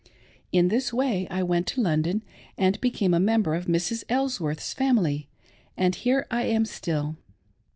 In 0.51 0.69
this 0.69 0.91
way 0.91 1.27
I 1.29 1.43
went 1.43 1.67
to 1.67 1.81
London, 1.81 2.23
and 2.57 2.81
became 2.81 3.11
^ 3.11 3.21
member 3.23 3.53
of 3.53 3.67
Mrs. 3.67 4.03
ElsWorth's 4.05 4.73
family— 4.73 5.29
and 5.77 5.93
here 5.93 6.25
I 6.31 6.41
am 6.45 6.65
still. 6.65 7.17